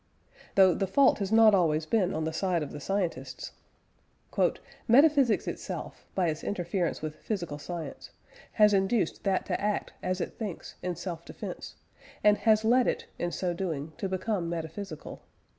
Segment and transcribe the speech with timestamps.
[0.55, 3.51] Though the fault has not always been on the side of the scientists:
[4.87, 8.09] "Metaphysics itself, by its interference with physical science,
[8.53, 11.75] has induced that to act, as it thinks, in self defence,
[12.23, 15.21] and has led it, in so doing, to become metaphysical.